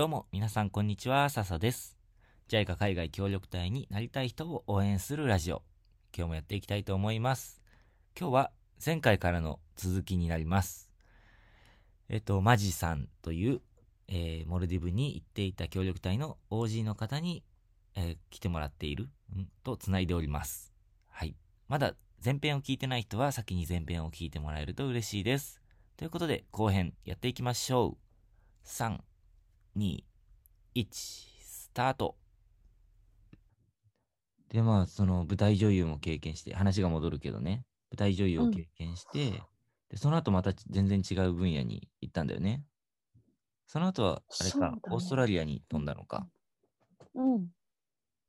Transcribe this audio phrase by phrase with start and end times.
[0.00, 1.94] どうも、皆さんこんにちは、笹です。
[2.48, 5.60] JICA 海外協力隊になりたい人を応援するラジオ。
[6.16, 7.60] 今日もやっていきたいと思います。
[8.18, 8.50] 今日は
[8.82, 10.88] 前回からの続きになります。
[12.08, 13.60] えっと、マジさんという、
[14.08, 17.44] えーモルディブに行っていた協力隊の OG の方に、
[17.94, 20.72] えー来てもらっている、んと繋いでおります。
[21.08, 21.36] はい。
[21.68, 21.94] まだ
[22.24, 25.60] 前編を聞いてない人は先に前編を聞いてもらえると嬉しいです。
[25.98, 27.98] ということで、後編やっていきましょ
[28.64, 28.66] う。
[28.66, 29.00] 3、
[29.76, 30.04] 2、
[30.74, 32.16] 1、スタート。
[34.48, 39.42] で、まあ、その舞台女優も経験して、話が戻るけどね、舞台女優を経験して、
[39.88, 42.62] で、その後また全然違う分野に行ったんだよね。
[43.66, 46.26] その後は、あれか、ねオーストラリアに飛んだのか。
[47.14, 47.48] うん。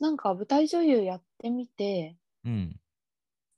[0.00, 2.80] なんか舞台女優やってみて、うん。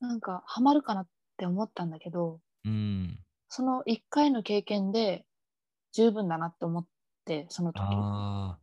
[0.00, 3.18] なんかハマるかなって思ったんだけど、うん。
[3.48, 5.24] その1回の経験で
[5.92, 6.86] 十分だなって思っ
[7.24, 8.60] て、その時。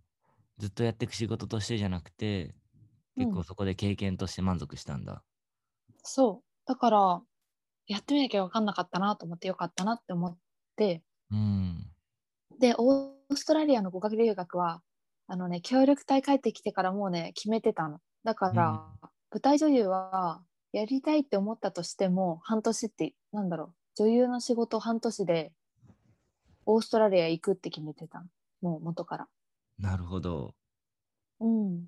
[0.58, 2.56] ずっとやっていく仕事としてじゃなくて、
[3.16, 5.23] 結構うんそこで経験として満足したんだ。
[6.04, 6.45] そう。
[6.66, 7.22] だから、
[7.88, 10.38] やってみなきゃ分かんなかったなと思ってよかったなって思っ
[10.76, 11.92] て、うん。
[12.59, 14.81] で、オーストラリアの語学留学は、
[15.28, 18.00] あのね、協力隊帰ってきてからもうね、決めてたの。
[18.24, 18.70] だから、
[19.02, 25.52] うん舞台女優は、やりたいって思ったとしても、半年って、なんだろう、女優の仕事半年で、
[26.66, 28.28] オーストラリア行くって決めてたの。
[28.61, 29.27] もう元から。
[29.80, 30.55] なるほど。
[31.39, 31.88] うん。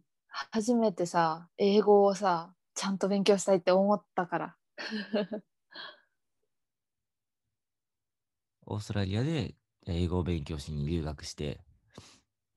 [0.51, 4.55] 初めてさ、英語をさ、ちゃんと勉強したいって思ったから。
[8.65, 11.59] オーストラリアで英語を勉強しに留学して、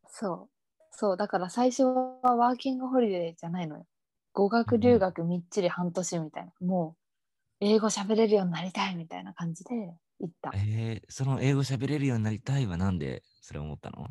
[0.09, 0.51] そう。
[0.91, 1.17] そう。
[1.17, 3.87] だから最初はワーキングホリデーじゃないのよ。
[4.33, 6.53] 語学留学みっちり半年みたいな。
[6.61, 6.97] も
[7.61, 9.71] う、英語喋れるようになりたいみたいな感じで
[10.21, 10.53] 行った。
[10.55, 13.23] えー、その英語喋れるようになりたいはなんで？
[13.43, 14.07] それ思ったの？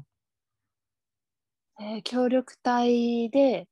[1.80, 3.68] えー協力隊で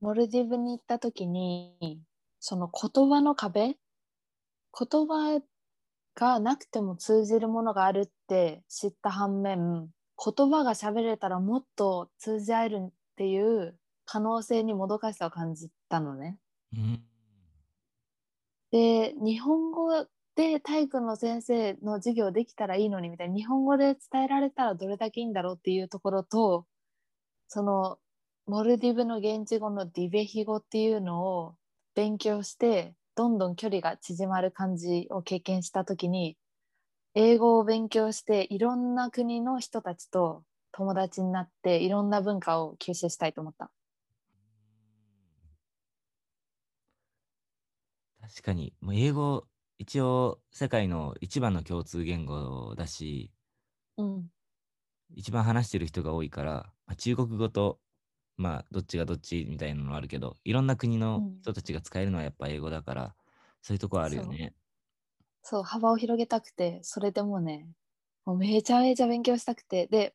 [0.00, 2.00] モルディブに行った時に、
[2.38, 3.76] その言葉の壁？
[4.78, 5.40] 言葉
[6.14, 9.88] がなくても通じるものがあるって知った反面、
[10.22, 16.38] 言葉が喋れたらもっと通じ合えるっていう可能性にもどかしさを感じたのね。
[16.76, 17.02] うん。
[18.70, 20.06] で日本語
[20.36, 26.66] で体育の先生の授業できたらいいのにみたいな日本語で伝えられたらどれだけいいんだろうっていうところと
[27.48, 27.98] その
[28.46, 31.54] モルディブの現地語のディベヒ語っていうのを
[31.94, 36.36] 勉強してどんどん距離が縮まる感じを経験した時に
[37.14, 40.42] 英語を勉強していろんな国の人たちと
[40.72, 43.70] 友達になっていろんな文化を吸収したいと思った。
[48.20, 49.46] 確かに、もう英語、
[49.78, 53.32] 一応世界の一番の共通言語だし、
[53.96, 54.26] うん、
[55.14, 56.52] 一番話してる人が多いから、
[56.86, 57.78] まあ、中国語と、
[58.36, 63.14] まあ、どっちがどっちみたいなのはあるけど、いろんな国のうん人たちが使えるのはやっぱ英語だから、
[63.62, 64.54] そういうとこはあるよね。
[65.42, 67.68] そう幅を広げたくてそれでもうね
[68.24, 70.14] もうめちゃめちゃ勉強したくてで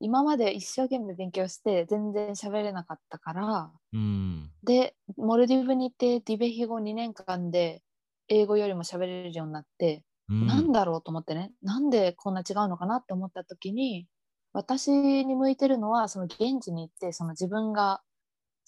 [0.00, 4.50] 今まで一生懸命勉強して全然喋れなかったからうん。
[4.64, 7.82] でモルディブに行ってディベヒ語2年間で
[8.32, 14.06] 英語よりも喋れるようになって、うん、なんだろうと思ってねなんでこんな違うのかなって思った時に
[14.52, 18.00] 私に向いてるのはその現地に行ってその自分が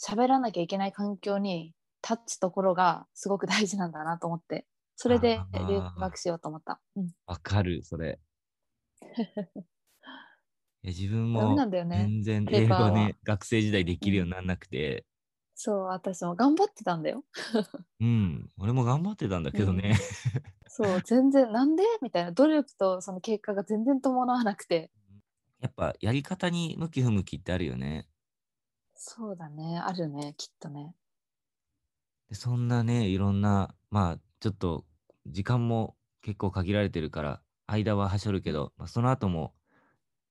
[0.00, 1.72] 喋らなきゃいけない環境に
[2.08, 4.66] 立つところがすごく大事なんだなと思って
[4.96, 6.80] それで留学しようと思った。
[6.96, 8.20] うんわかる、それ。
[10.82, 11.56] 自分も。
[11.56, 15.04] 全然英語ね、学生時代できるようにならなくて、
[15.54, 17.24] そう、私も頑張ってたんだよ。
[18.00, 19.96] うん、俺も頑張ってたんだけどね。
[20.66, 21.84] そう、全然、なんで？
[22.02, 24.90] みたいな、努力とその結果が全然伴わなくて。
[25.60, 28.06] やっぱやり方に向き不向きってあるよね。
[28.94, 30.94] そうだね、あるね、きっとね。
[32.28, 34.84] でそんなね、いろんな、まあ、ちょっと
[35.26, 39.54] 時間も結構限られてるから、間ははしょるけど、まあ、その後も、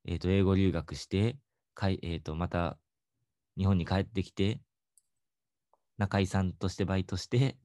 [0.05, 1.37] えっ、と、英語留学して、
[1.73, 2.77] かいえっ、と、また
[3.57, 4.59] 日本に帰ってきて、
[5.97, 7.57] 中井さんとしてバイトして、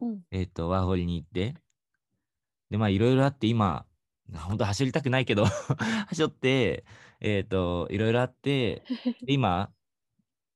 [0.00, 1.54] うん、えっ、と、ワーホリに行って、
[2.70, 3.86] で、まあ、いろいろあって、今、
[4.34, 5.44] 本当走りたくないけど、
[6.08, 6.84] 走って、
[7.20, 8.82] えっ、と、いろいろあって、
[9.22, 9.72] で今、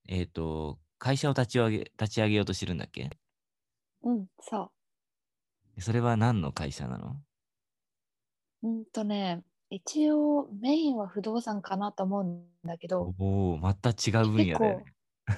[0.09, 3.11] えっ、と、会社を立ち上げ、立ち上げようとしてるんだっけ？
[4.03, 4.73] うん、そ
[5.79, 7.17] それは何の会社なの？
[8.63, 8.69] う。
[8.69, 14.85] うんとね、一応メインは不動産かなと思うんだけど、おお、また違う分野だよね。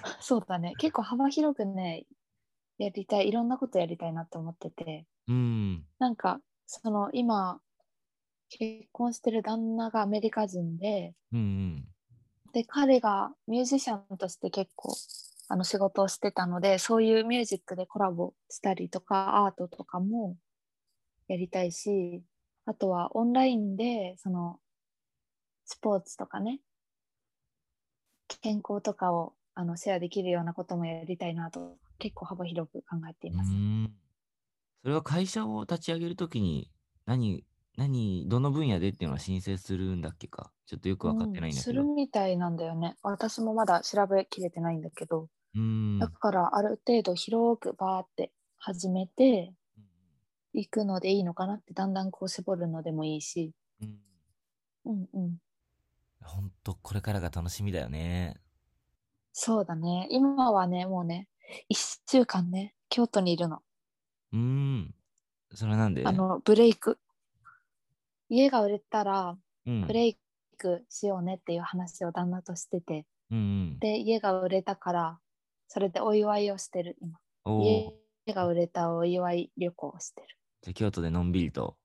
[0.20, 2.06] そうだね、結構幅広くね、
[2.79, 5.87] やりたい、いろんなことやりたいなと思ってて、うん。
[5.99, 7.61] なんか、その今、
[8.49, 11.88] 結婚してる旦那がアメリカ人で、うんうん。
[12.55, 14.94] で彼がミュージシャンとして結構
[15.49, 20.37] あの仕事をしてたのでそういうミュージックでコラボしたりとかアートとかも
[21.26, 22.23] やりたいし
[22.64, 24.61] あとはオンラインでその
[25.67, 26.61] スポーツとかね
[28.41, 33.51] 健康とかをあのシェアできるようなこともやりたいなと結構幅広く考えていうます。
[33.51, 33.95] ん。
[34.83, 36.71] それは会社を立ち上げるときに、
[37.06, 37.45] 何、
[37.77, 40.53] 何、どの分野でっていうのは申請するんだっけか？
[40.67, 41.95] ちょっとよくわかってないんだするけど。
[41.95, 42.97] みたいなんだよね。
[43.03, 45.99] 私もまだ調べきれてないんだけど、うん。
[45.99, 49.55] だからある程度広くバーって始めて
[50.53, 53.99] いくのでいいのかなってだんだんこう絞るのでもいいし、うん。
[54.85, 55.39] うんうん、
[56.23, 58.41] ほんと、これからが楽しみだよね。
[59.37, 60.07] そうだね。
[60.11, 61.29] 今はね、もうね、
[61.69, 63.63] 1週間ね、京都にいるの。
[64.33, 64.95] うん。
[65.53, 66.07] それはなんで？
[66.07, 67.01] あの、ブレイク。
[68.29, 69.37] 家が売れたら、
[69.67, 69.87] うん。
[69.87, 70.17] ブレイ
[70.57, 73.41] クしようねっていう話を旦那としてて、うんう
[73.75, 73.79] ん。
[73.81, 75.19] で、家が売れたから、
[75.67, 77.19] それでお祝いをしてる、今。
[77.45, 80.29] お家ーが売れたお祝い旅行をしてる。
[80.63, 81.77] じゃあ京都でのんびりと。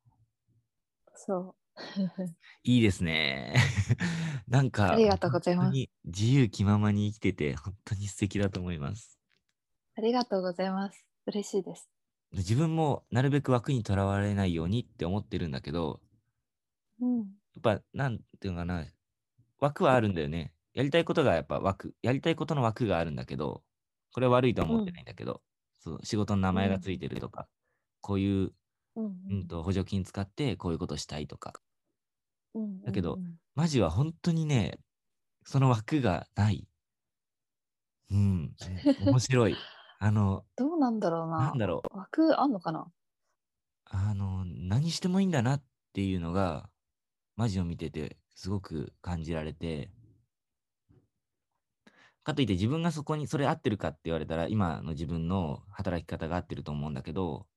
[1.16, 1.56] そう。
[2.64, 3.56] いいですね。
[4.48, 9.20] なんか、ありがとうございます本当に自由気ままに生きてて、本当に素敵だと思います。
[9.98, 11.06] ありがとうございます。
[11.26, 11.90] 嬉しいです。
[12.34, 16.00] 自分もなるべく枠にとらわれないようにって思ってるんだけど、
[17.02, 17.18] うん。
[17.20, 17.26] や
[17.60, 18.86] っぱ、なんていうのかな、
[19.60, 20.54] 枠はあるんだよね。
[20.74, 23.64] やりたいことがやっぱ枠、やりたいことの枠があるんだけど、
[24.14, 25.42] これは悪いとは思ってないんだけど、
[25.80, 27.48] そう仕事の名前がついてるとか、
[28.02, 28.54] こういう、
[28.96, 31.69] うんうん、と補助金使ってこういうことしたいとか、うん
[32.86, 34.80] だけどうんうんマジは本当にね、
[35.44, 36.70] その枠がない。
[38.10, 38.56] うん、
[39.06, 39.56] 面白い。
[40.00, 41.40] あの、どうなんだろうな。
[41.40, 41.98] なんだろう。
[41.98, 42.90] 枠あんのかな？
[43.84, 46.70] あの、何してもいいんだなっていうのが、
[47.36, 49.92] マジを見てて、すごく感じられて、
[52.24, 57.48] かといって自分がそこに、それ合ってるかって言われたら、今の自分の働き方が合ってると思うんだけど、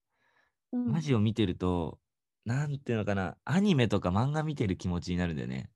[0.73, 2.01] うんマジを見てると、
[2.45, 5.71] なんていうのかな、アニメとか漫画見てる気持ちになるんだよね。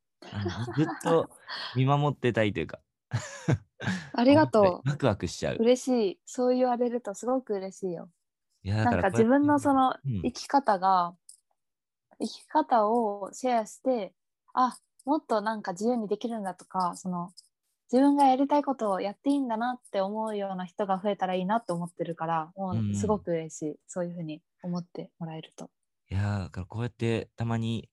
[0.77, 1.31] ずっ と
[1.77, 2.81] 見守ってたいというか。
[4.13, 5.63] ありがとワクワクしちゃうう。。
[5.63, 6.21] 嬉しい。
[6.27, 8.11] そう言われるとすごく嬉しいよ。
[8.63, 11.17] いやだなんか自分のそのうん生き方が、
[12.19, 14.15] 生き方をシェアして、
[14.55, 17.31] あ、もっとなんか自由にできるんだとか、その
[17.93, 23.81] 自分がやりたいことをやっていいんだなって思うような人が増えたらいいなって思ってるから、もうんうすごく嬉しい。
[23.87, 25.71] そういうふうに思ってもらえると。
[26.11, 27.88] いやーだからこうやってたまに、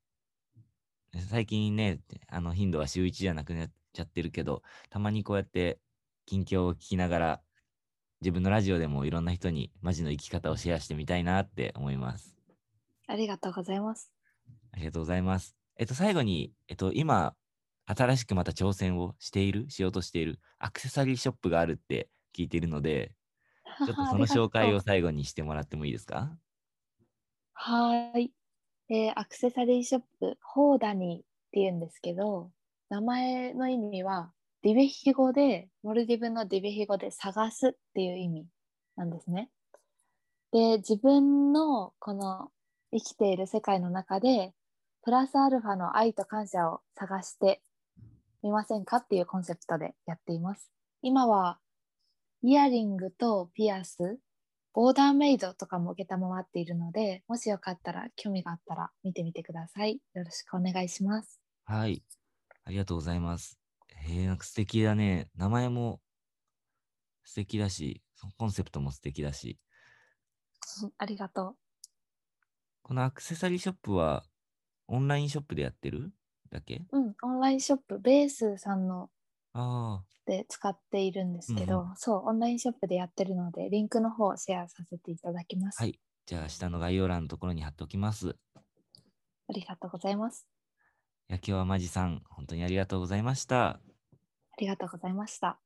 [1.29, 5.79] 最近ね、あの頻度は週1じゃなくなっちゃってるけど、たまにこうやって
[6.25, 7.41] 近況を聞きながら、
[8.21, 12.35] 自分のラジオでもいろんな人にマジの生き方をシェアしてみたいなって思います。
[13.07, 14.13] ありがとうございます。
[14.71, 15.55] ありがとうございます。
[15.77, 17.35] えっと、最後に、えっと、今、
[17.85, 23.15] 新しくまた挑戦をしている、しようとしているアクセサリーショップがあるって聞いているので、
[23.83, 26.39] ちょっとその 紹介を最後にしてもらってもいいですか？
[27.53, 28.31] はい。
[28.89, 31.21] えーアクセサリーショップ、ホーダニーっ
[31.51, 32.51] て言うんですけど、
[32.89, 38.47] 名前の意味は、ディベヒ語で、モルディブのディベヒ語で探すっていう意味
[38.95, 39.49] なんですね。
[40.51, 42.51] で、自分のこの
[42.91, 44.53] 生きている世界の中で、
[45.03, 47.61] プラスアルファの愛と感謝を探して
[48.41, 50.71] みませんかっていうコンセプトでやっています。
[51.01, 51.59] 今は、
[52.41, 54.19] イヤリングとピアス、
[54.75, 56.05] オーダーメイドとかも承
[56.39, 59.99] っているので、もしよかったら、興味があったら見てみてください。
[60.15, 61.39] よろしくお願いします。
[61.65, 62.03] はい。
[62.65, 63.59] ありがとうございます。
[64.07, 65.29] えー、なんか素敵だね。
[65.35, 66.01] 名前も
[67.23, 68.01] 素敵だし、
[68.37, 69.59] コンセプトも素敵だし、
[70.81, 71.55] う んありがと
[72.81, 74.25] このアクセサリーショップは
[74.87, 76.11] オンラインショップでやってる？
[76.49, 76.81] だっけ？
[76.91, 76.97] う。
[76.97, 79.11] うん、オンラインショップ、ベースさんの
[80.25, 85.79] で使っているんですけど、うんそう、オンラインショップでやってるので、リンクの方をシェアさせていただきます。
[85.79, 85.99] はい。
[86.25, 88.35] じゃあ、下の概要欄のところに貼っておきます。
[88.55, 90.47] ありがとうございます。
[91.29, 93.67] いや、今日はマジさん、本当にありがとうございました。
[93.67, 93.79] あ
[94.57, 95.59] りがとうございました。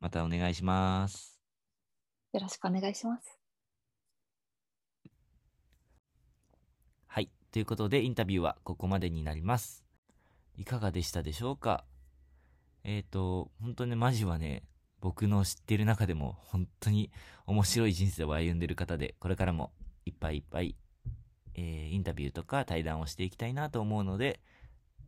[0.00, 1.40] またお願いします。
[2.32, 3.38] よろしくお願いします。
[7.06, 7.30] はい。
[7.52, 9.84] ということで、インタビューはここまでになります。
[10.56, 11.84] いかがでしたでしょうか？
[12.84, 14.62] えっ、と、本当ね、マジはね、
[15.00, 17.10] 僕の知ってる中でも本当に
[17.46, 19.72] 面白い人生を歩んでる方で、これからも
[20.04, 20.76] いっぱいいっぱい、
[21.54, 24.40] えーインタビューとか対談をしていきたいなと思うので、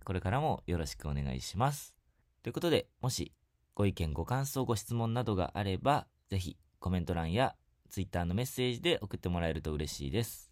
[0.05, 1.95] これからもよろしくお願いします。
[2.43, 3.33] ということで、もし
[3.75, 7.55] ご意見、ご感想、ご質問などがあれば、ぜひコメント欄や
[7.89, 10.51] Twitter のメッセージで送ってもらえると嬉しいです。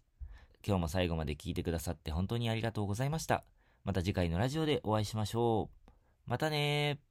[0.65, 3.43] 今日も最後まで聞いてくださって本当にありがとうございました。
[3.83, 5.91] また次回のラジオでお会いしましょう。
[6.29, 7.10] またね。